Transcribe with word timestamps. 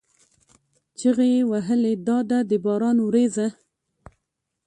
چیغې 0.97 1.27
یې 1.33 1.41
وهلې: 1.51 1.93
دا 2.07 2.17
ده 2.29 2.39
د 2.49 2.51
باران 2.65 2.97
ورېځه! 3.01 3.47